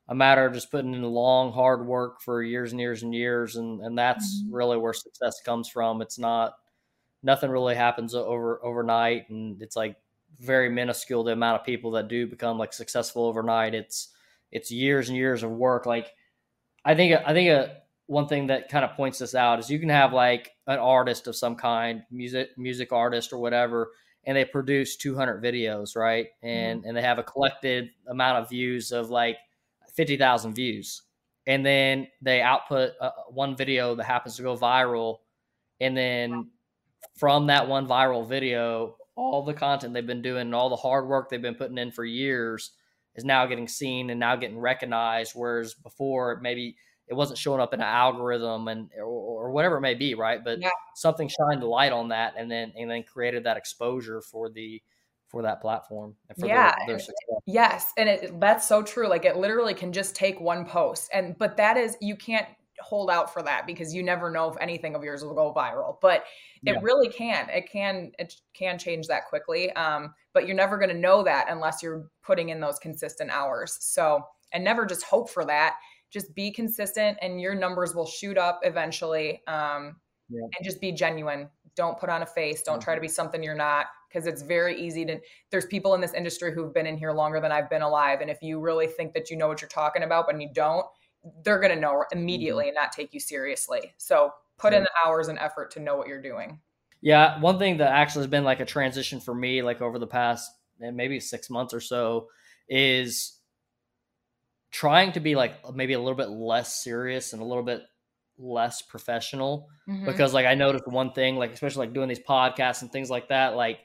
[0.09, 3.57] a matter of just putting in long, hard work for years and years and years,
[3.57, 4.55] and and that's mm-hmm.
[4.55, 6.01] really where success comes from.
[6.01, 6.55] It's not
[7.23, 9.97] nothing really happens over overnight, and it's like
[10.41, 13.75] very minuscule the amount of people that do become like successful overnight.
[13.75, 14.09] It's
[14.51, 15.85] it's years and years of work.
[15.85, 16.15] Like
[16.87, 19.79] I think I think a one thing that kind of points this out is you
[19.79, 23.93] can have like an artist of some kind, music music artist or whatever,
[24.25, 26.29] and they produce 200 videos, right?
[26.43, 26.89] And mm-hmm.
[26.89, 29.37] and they have a collected amount of views of like
[29.95, 31.03] 50,000 views,
[31.47, 35.19] and then they output uh, one video that happens to go viral,
[35.79, 36.51] and then
[37.19, 41.07] from that one viral video, all the content they've been doing and all the hard
[41.07, 42.71] work they've been putting in for years
[43.17, 46.77] is now getting seen and now getting recognized, whereas before maybe
[47.09, 49.05] it wasn't showing up in an algorithm and or,
[49.47, 50.43] or whatever it may be, right?
[50.43, 50.71] But yeah.
[50.95, 54.83] something shined the light on that and then and then created that exposure for the
[55.29, 56.75] for that platform and for yeah.
[56.87, 57.07] Their, their
[57.47, 59.09] yes, and it, that's so true.
[59.09, 62.47] Like it literally can just take one post, and but that is you can't
[62.81, 65.97] hold out for that because you never know if anything of yours will go viral
[66.01, 66.25] but
[66.65, 66.79] it yeah.
[66.81, 70.97] really can it can it can change that quickly um, but you're never going to
[70.97, 75.45] know that unless you're putting in those consistent hours so and never just hope for
[75.45, 75.75] that
[76.11, 79.43] just be consistent and your numbers will shoot up eventually.
[79.47, 79.97] Um,
[80.29, 80.43] yeah.
[80.43, 81.49] and just be genuine.
[81.75, 82.63] Don't put on a face.
[82.63, 86.01] Don't try to be something you're not because it's very easy to there's people in
[86.01, 88.87] this industry who've been in here longer than I've been alive and if you really
[88.87, 90.87] think that you know what you're talking about but you don't,
[91.45, 92.69] they're going to know immediately mm-hmm.
[92.69, 93.93] and not take you seriously.
[93.99, 96.59] So put in the hours and effort to know what you're doing.
[97.01, 100.07] Yeah, one thing that actually has been like a transition for me like over the
[100.07, 100.51] past
[100.83, 102.29] eh, maybe 6 months or so
[102.69, 103.38] is
[104.71, 107.83] trying to be like maybe a little bit less serious and a little bit
[108.39, 110.05] less professional mm-hmm.
[110.05, 113.29] because like I noticed one thing like especially like doing these podcasts and things like
[113.29, 113.81] that like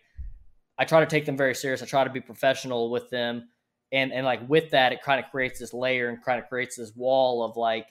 [0.77, 3.49] I try to take them very serious I try to be professional with them
[3.91, 6.75] and and like with that it kind of creates this layer and kind of creates
[6.75, 7.87] this wall of like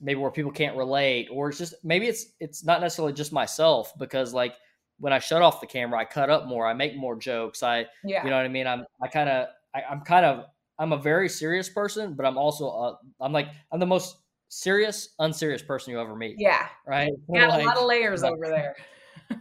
[0.00, 3.92] maybe where people can't relate or it's just maybe it's it's not necessarily just myself
[3.98, 4.54] because like
[5.00, 7.86] when I shut off the camera I cut up more I make more jokes I
[8.04, 8.22] yeah.
[8.22, 9.48] you know what I mean I'm I kind of
[9.90, 10.44] I'm kind of
[10.78, 14.16] I'm a very serious person but I'm also uh, I'm like I'm the most
[14.54, 16.36] serious, unserious person you ever meet.
[16.38, 16.68] Yeah.
[16.86, 17.12] Right.
[17.32, 18.76] Yeah, like, a lot of layers like, over there.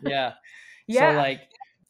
[0.01, 0.33] yeah.
[0.85, 1.11] Yeah.
[1.11, 1.39] So like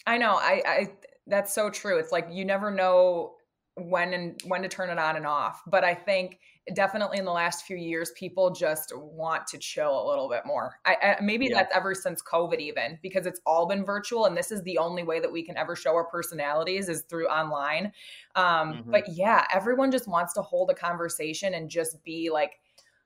[0.06, 0.36] I know.
[0.36, 0.88] I I
[1.26, 1.98] that's so true.
[1.98, 3.34] It's like you never know
[3.76, 5.62] when and when to turn it on and off.
[5.66, 6.40] But I think
[6.76, 10.80] definitely in the last few years, people just want to chill a little bit more.
[10.86, 11.56] I, I maybe yeah.
[11.56, 15.04] that's ever since COVID, even because it's all been virtual, and this is the only
[15.04, 17.92] way that we can ever show our personalities is through online.
[18.36, 18.92] Um, mm-hmm.
[18.92, 22.60] But yeah, everyone just wants to hold a conversation and just be like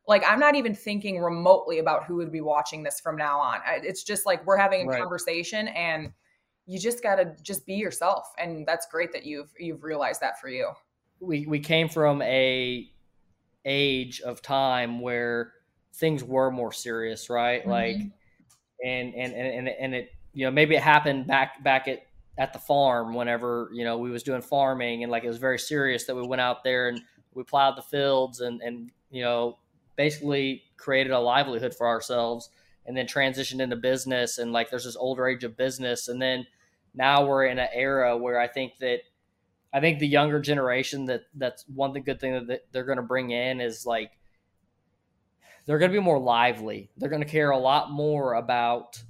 [0.07, 3.59] like i'm not even thinking remotely about who would be watching this from now on
[3.83, 5.01] it's just like we're having a right.
[5.01, 6.13] conversation and
[6.67, 10.39] you just got to just be yourself and that's great that you've you've realized that
[10.39, 10.69] for you
[11.19, 12.87] we we came from a
[13.65, 15.53] age of time where
[15.95, 17.71] things were more serious right mm-hmm.
[17.71, 17.97] like
[18.85, 22.03] and, and and and it you know maybe it happened back back at
[22.37, 25.57] at the farm whenever you know we was doing farming and like it was very
[25.57, 27.01] serious that we went out there and
[27.33, 29.57] we plowed the fields and and you know
[29.95, 32.49] basically created a livelihood for ourselves
[32.85, 36.45] and then transitioned into business and like there's this older age of business and then
[36.97, 38.99] now we're in an era where I think that
[39.73, 43.03] I think the younger generation that that's one the good thing that they're going to
[43.03, 44.11] bring in is like
[45.65, 46.89] they're going to be more lively.
[46.97, 49.01] They're going to care a lot more about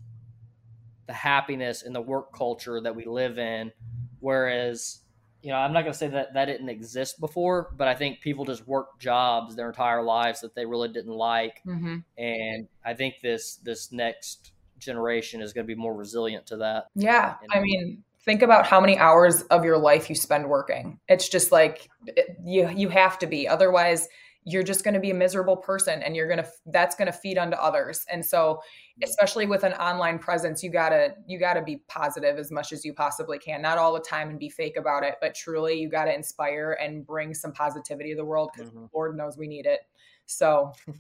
[1.06, 3.72] the happiness and the work culture that we live in
[4.20, 5.00] whereas
[5.44, 8.22] you know, I'm not going to say that that didn't exist before, but I think
[8.22, 12.00] people just work jobs their entire lives that they really didn't like, mm-hmm.
[12.18, 16.86] and I think this this next generation is going to be more resilient to that.
[16.96, 21.00] Yeah, and, I mean, think about how many hours of your life you spend working.
[21.08, 24.08] It's just like it, you you have to be, otherwise
[24.50, 27.12] you're just going to be a miserable person and you're going to that's going to
[27.12, 28.62] feed onto others and so
[29.04, 32.72] especially with an online presence you got to you got to be positive as much
[32.72, 35.78] as you possibly can not all the time and be fake about it but truly
[35.78, 38.86] you got to inspire and bring some positivity to the world because mm-hmm.
[38.94, 39.82] lord knows we need it
[40.26, 40.72] so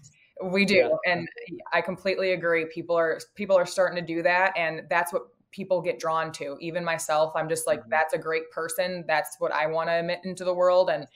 [0.43, 1.11] we do yeah.
[1.13, 1.27] and
[1.73, 5.81] i completely agree people are people are starting to do that and that's what people
[5.81, 7.89] get drawn to even myself i'm just like mm-hmm.
[7.89, 11.07] that's a great person that's what i want to emit into the world and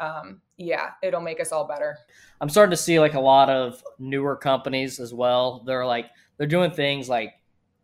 [0.00, 1.98] um, yeah, it'll make us all better.
[2.40, 5.62] I'm starting to see like a lot of newer companies as well.
[5.66, 7.34] They're like they're doing things like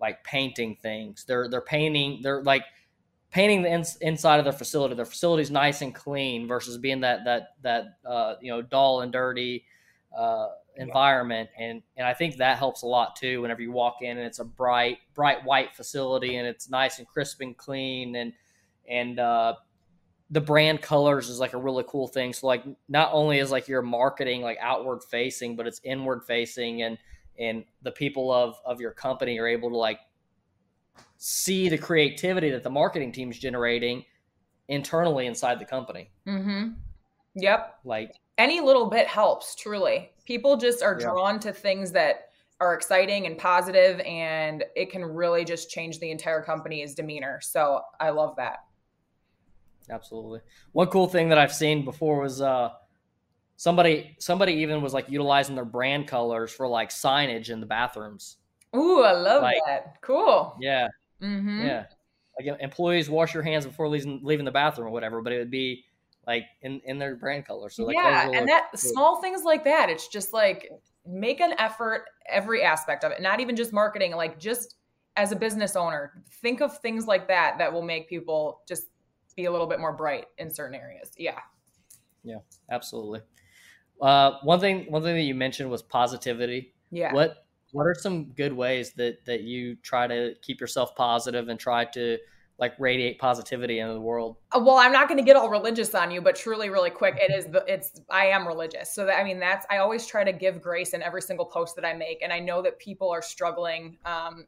[0.01, 1.25] like painting things.
[1.25, 2.21] They're they're painting.
[2.23, 2.65] They're like
[3.31, 4.95] painting the ins- inside of their facility.
[4.95, 9.13] Their facility's nice and clean versus being that that that uh, you know dull and
[9.13, 9.65] dirty
[10.17, 11.51] uh, environment.
[11.59, 13.43] And and I think that helps a lot too.
[13.43, 17.09] Whenever you walk in and it's a bright bright white facility and it's nice and
[17.09, 18.33] crisp and clean and
[18.89, 19.55] and uh,
[20.31, 22.33] the brand colors is like a really cool thing.
[22.33, 26.83] So like not only is like your marketing like outward facing, but it's inward facing
[26.83, 26.99] and
[27.39, 30.01] and the people of of your company are able to like
[31.17, 34.05] see the creativity that the marketing team's generating
[34.69, 36.11] internally inside the company.
[36.27, 36.71] Mm-hmm.
[37.37, 37.81] Yep.
[37.85, 40.11] Like any little bit helps, truly.
[40.25, 42.29] People just are drawn to things that
[42.61, 47.41] are exciting and positive and it can really just change the entire company's demeanor.
[47.43, 48.61] So I love that.
[49.91, 50.41] Absolutely.
[50.73, 52.71] One cool thing that I've seen before was uh,
[53.57, 58.39] somebody somebody even was like utilizing their brand colors for like signage in the bathrooms.
[58.75, 59.97] Ooh, I love like, that.
[60.01, 60.57] Cool.
[60.61, 60.89] Yeah.
[61.23, 61.67] Mm-hmm.
[61.67, 61.85] Yeah.
[62.39, 65.51] Like employees wash your hands before leaving leaving the bathroom or whatever, but it would
[65.51, 65.85] be
[66.27, 67.71] like in in their brand color.
[67.71, 68.79] So like yeah, and that cool.
[68.79, 69.91] small things like that.
[69.91, 70.71] It's just like
[71.07, 74.15] make an effort every aspect of it, not even just marketing.
[74.17, 74.77] Like just
[75.17, 78.85] as a business owner, think of things like that that will make people just
[79.37, 81.13] be a little bit more bright in certain areas.
[81.17, 81.39] Yeah.
[82.23, 82.39] Yeah,
[82.71, 83.21] absolutely.
[84.01, 86.75] Uh, one thing, one thing that you mentioned was positivity.
[86.91, 87.13] Yeah.
[87.13, 91.59] What What are some good ways that that you try to keep yourself positive and
[91.61, 92.19] try to
[92.59, 94.37] like radiate positivity into the world.
[94.53, 97.19] Uh, well, I'm not going to get all religious on you, but truly, really quick,
[97.21, 100.25] it is the it's I am religious, so that I mean that's I always try
[100.25, 103.11] to give grace in every single post that I make, and I know that people
[103.11, 104.47] are struggling um,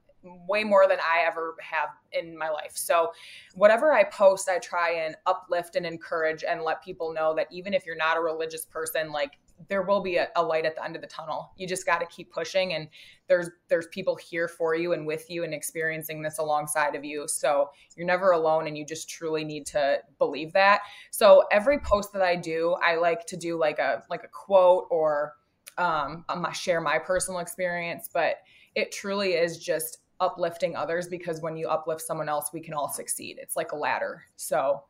[0.49, 2.73] way more than I ever have in my life.
[2.75, 3.13] So,
[3.55, 7.75] whatever I post, I try and uplift and encourage and let people know that even
[7.75, 9.33] if you're not a religious person, like
[9.69, 11.53] there will be a, a, light at the end of the tunnel.
[11.57, 12.89] You just got to keep pushing and
[13.29, 17.27] there's there's people here for you and with you and experiencing this alongside of you.
[17.27, 20.83] So you're never alone and you just truly need to believe that.
[21.11, 24.87] So every post that I do, I like to do like a like a quote
[24.91, 25.35] or
[25.79, 28.37] um share my personal experience, but
[28.75, 32.89] it truly is just uplifting others because when you uplift someone else, we can all
[32.89, 33.39] succeed.
[33.41, 34.23] It's like a ladder.
[34.37, 34.83] So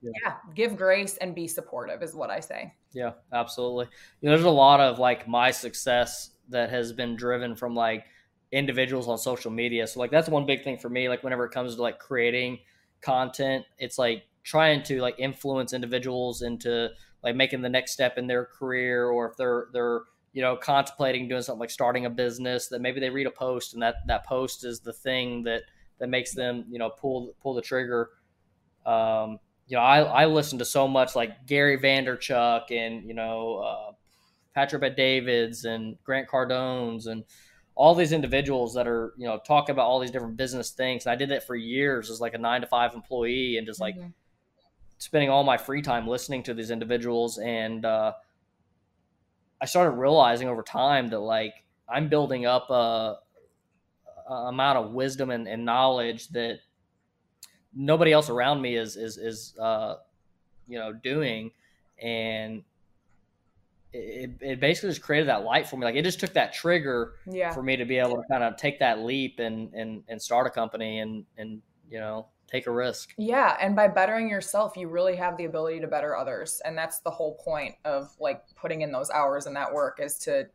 [0.00, 0.10] yeah.
[0.24, 0.34] yeah.
[0.54, 2.74] give grace and be supportive is what I say.
[2.92, 3.86] Yeah, absolutely.
[4.20, 8.04] You know, there's a lot of like my success that has been driven from like
[8.50, 9.86] individuals on social media.
[9.86, 11.08] So like that's one big thing for me.
[11.08, 12.58] Like whenever it comes to like creating
[13.00, 16.90] content, it's like trying to like influence individuals into
[17.22, 21.28] like making the next step in their career or if they're they're you know contemplating
[21.28, 24.26] doing something like starting a business that maybe they read a post and that that
[24.26, 25.62] post is the thing that
[25.98, 28.10] that makes them you know pull pull the trigger
[28.86, 29.38] um
[29.72, 33.92] you know, I, I listen to so much like Gary Vaynerchuk and, you know, uh,
[34.54, 37.24] Patrick Bet-Davids and Grant Cardone's and
[37.74, 41.06] all these individuals that are, you know, talking about all these different business things.
[41.06, 43.80] And I did that for years as like a nine to five employee and just
[43.80, 44.08] like mm-hmm.
[44.98, 47.38] spending all my free time listening to these individuals.
[47.38, 48.12] And uh,
[49.58, 51.54] I started realizing over time that like
[51.88, 53.20] I'm building up a,
[54.28, 56.58] a amount of wisdom and, and knowledge that
[57.74, 59.96] nobody else around me is is is uh,
[60.68, 61.50] you know doing,
[62.00, 62.62] and
[63.92, 65.84] it, it basically just created that light for me.
[65.84, 67.52] Like it just took that trigger yeah.
[67.52, 70.46] for me to be able to kind of take that leap and and and start
[70.46, 73.14] a company and and you know take a risk.
[73.16, 77.00] Yeah, and by bettering yourself, you really have the ability to better others, and that's
[77.00, 80.46] the whole point of like putting in those hours and that work is to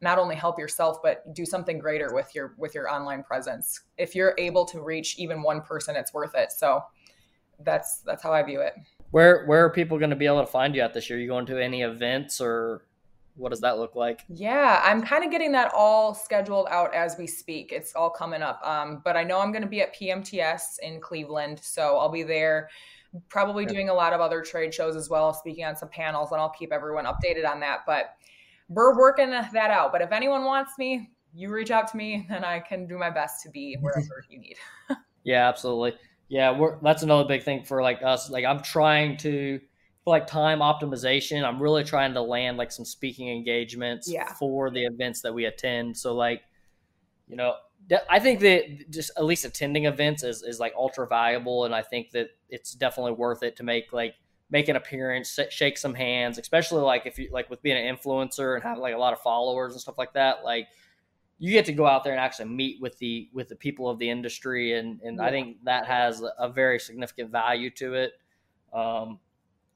[0.00, 3.80] not only help yourself but do something greater with your with your online presence.
[3.98, 6.52] If you're able to reach even one person it's worth it.
[6.52, 6.82] So
[7.60, 8.74] that's that's how i view it.
[9.10, 11.18] Where where are people going to be able to find you at this year?
[11.18, 12.82] Are you going to any events or
[13.36, 14.22] what does that look like?
[14.28, 17.72] Yeah i'm kind of getting that all scheduled out as we speak.
[17.72, 18.60] It's all coming up.
[18.66, 22.22] Um, but i know i'm going to be at pmts in cleveland so i'll be
[22.22, 22.68] there
[23.28, 26.40] probably doing a lot of other trade shows as well speaking on some panels and
[26.40, 27.80] i'll keep everyone updated on that.
[27.86, 28.16] But
[28.68, 29.92] we're working that out.
[29.92, 33.10] But if anyone wants me, you reach out to me and I can do my
[33.10, 34.56] best to be wherever you need.
[35.24, 35.98] yeah, absolutely.
[36.28, 38.30] Yeah, we're, that's another big thing for like us.
[38.30, 39.60] Like I'm trying to
[40.06, 41.44] for like time optimization.
[41.44, 44.32] I'm really trying to land like some speaking engagements yeah.
[44.34, 45.96] for the events that we attend.
[45.96, 46.42] So like,
[47.28, 47.54] you know,
[48.08, 51.64] I think that just at least attending events is, is like ultra valuable.
[51.64, 54.14] And I think that it's definitely worth it to make like
[54.50, 58.54] make an appearance, shake some hands, especially like if you like with being an influencer
[58.54, 60.44] and have like a lot of followers and stuff like that.
[60.44, 60.68] Like
[61.38, 63.98] you get to go out there and actually meet with the with the people of
[63.98, 65.24] the industry, and and yeah.
[65.24, 68.12] I think that has a very significant value to it.
[68.72, 69.18] Um,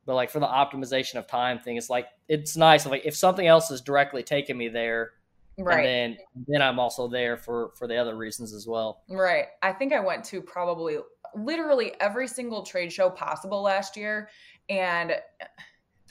[0.06, 2.86] but like for the optimization of time thing, it's like it's nice.
[2.86, 5.12] Like if something else is directly taking me there,
[5.58, 9.46] right and then then i'm also there for for the other reasons as well right
[9.62, 10.98] i think i went to probably
[11.34, 14.28] literally every single trade show possible last year
[14.70, 15.16] and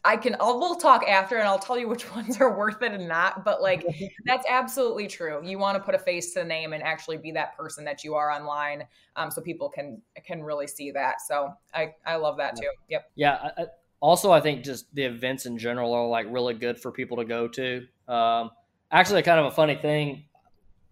[0.05, 2.91] I can I'll we'll talk after and I'll tell you which ones are worth it
[2.91, 3.85] and not but like
[4.25, 5.41] that's absolutely true.
[5.43, 8.03] You want to put a face to the name and actually be that person that
[8.03, 11.21] you are online um, so people can can really see that.
[11.21, 12.69] So I I love that too.
[12.89, 13.11] Yep.
[13.15, 13.65] Yeah, I,
[13.99, 17.25] also I think just the events in general are like really good for people to
[17.25, 17.87] go to.
[18.07, 18.51] Um,
[18.91, 20.25] actually kind of a funny thing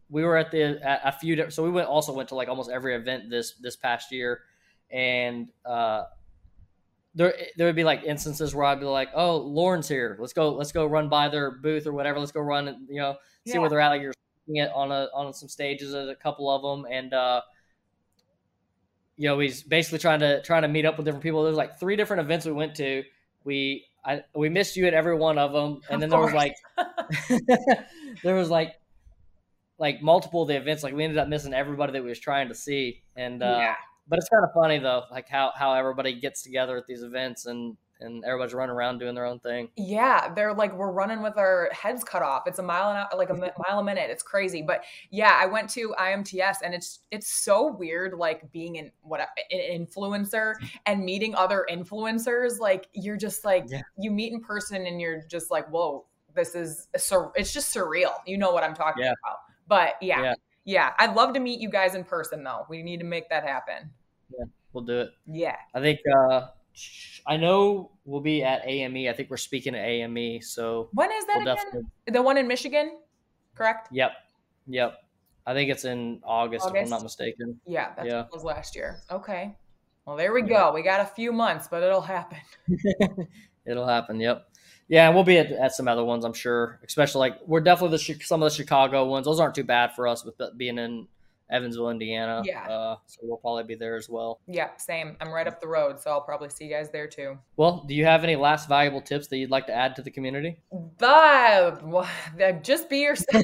[0.10, 2.69] we were at the at a few so we went also went to like almost
[2.69, 4.41] every event this this past year
[4.91, 6.03] and uh
[7.17, 10.15] there there would be like instances where I'd be like, "Oh, Lauren's here.
[10.19, 10.53] Let's go.
[10.53, 12.19] Let's go run by their booth or whatever.
[12.19, 13.60] Let's go run and you know see yeah.
[13.60, 13.89] where they're at.
[13.89, 14.13] Like you're
[14.45, 17.41] seeing it on a on some stages at a couple of them, and uh,
[19.17, 21.43] you know he's basically trying to trying to meet up with different people.
[21.43, 23.03] There's like three different events we went to.
[23.43, 26.53] We I we missed you at every one of them, and then there was like
[28.23, 28.75] there was like
[29.80, 30.84] like multiple of the events.
[30.84, 33.75] Like we ended up missing everybody that we was trying to see, and uh, yeah
[34.08, 37.46] but it's kind of funny though, like how how everybody gets together at these events
[37.46, 39.70] and and everybody's running around doing their own thing.
[39.76, 42.43] Yeah, they're like we're running with our heads cut off.
[42.48, 43.34] It's a mile an hour, like a
[43.67, 44.10] mile a minute.
[44.10, 44.62] It's crazy.
[44.62, 49.22] But yeah, I went to IMTS and it's it's so weird, like being in what
[49.22, 50.53] an influencer
[50.86, 52.60] and meeting other influencers.
[52.60, 53.82] Like you're just like yeah.
[53.97, 56.05] you meet in person and you're just like, whoa,
[56.36, 58.14] this is sur- it's just surreal.
[58.26, 59.14] You know what I'm talking yeah.
[59.24, 59.38] about.
[59.68, 60.34] But yeah, yeah,
[60.66, 60.93] yeah.
[60.99, 62.66] I'd love to meet you guys in person though.
[62.70, 63.91] We need to make that happen.
[64.30, 64.45] Yeah.
[64.73, 65.09] we'll do it.
[65.25, 65.55] Yeah.
[65.73, 66.47] I think uh,
[67.25, 69.09] I know we'll be at AME.
[69.09, 70.41] I think we're speaking at AME.
[70.41, 71.91] So when is that we'll again?
[72.07, 72.97] The one in Michigan,
[73.55, 73.89] correct?
[73.91, 74.11] Yep.
[74.67, 74.97] Yep.
[75.45, 76.75] I think it's in August, August?
[76.75, 77.59] if I'm not mistaken.
[77.65, 78.25] Yeah, that's yeah.
[78.34, 78.99] was last year.
[79.09, 79.55] Okay.
[80.05, 80.47] Well, there we yeah.
[80.47, 80.71] go.
[80.73, 82.39] We got a few months, but it'll happen.
[83.65, 84.19] it'll happen.
[84.19, 84.45] Yep.
[84.89, 86.80] Yeah, we'll be at, at, some other ones, I'm sure.
[86.86, 89.25] Especially like we're definitely the some of the Chicago ones.
[89.25, 91.07] Those aren't too bad for us with being in
[91.50, 92.41] Evansville, Indiana.
[92.43, 92.68] Yeah.
[92.68, 94.39] Uh, so we'll probably be there as well.
[94.48, 95.16] Yeah, same.
[95.22, 97.38] I'm right up the road, so I'll probably see you guys there too.
[97.56, 100.12] Well, do you have any last valuable tips that you'd like to add to the
[100.12, 100.60] community?
[102.38, 103.43] The, just be yourself.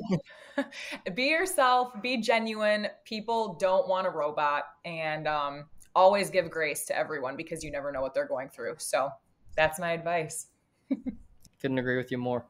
[1.15, 1.93] be yourself.
[2.01, 2.87] Be genuine.
[3.05, 7.91] People don't want a robot, and um, always give grace to everyone because you never
[7.91, 8.75] know what they're going through.
[8.79, 9.09] So
[9.55, 10.47] that's my advice.
[11.61, 12.45] Couldn't agree with you more.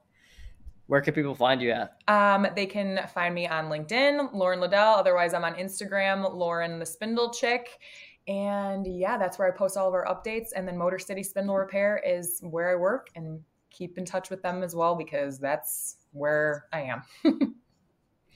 [0.87, 2.01] Where can people find you at?
[2.07, 4.97] Um, they can find me on LinkedIn, Lauren LaDell.
[4.97, 7.79] Otherwise, I'm on Instagram, Lauren the Spindle Chick.
[8.27, 10.49] And yeah, that's where I post all of our updates.
[10.55, 14.41] And then Motor City Spindle Repair is where I work and keep in touch with
[14.41, 17.01] them as well because that's where I am.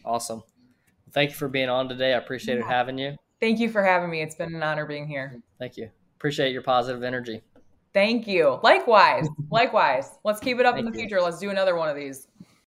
[0.06, 0.44] awesome.
[1.12, 2.14] Thank you for being on today.
[2.14, 2.68] I appreciate yeah.
[2.68, 3.16] having you.
[3.40, 4.22] Thank you for having me.
[4.22, 5.42] It's been an honor being here.
[5.60, 5.90] Thank you.
[6.16, 7.42] Appreciate your positive energy.
[7.94, 8.60] Thank you.
[8.64, 9.28] Likewise.
[9.52, 10.18] Likewise.
[10.24, 11.22] Let's keep it up Thank in the future.
[11.22, 12.28] Let's do another one of these.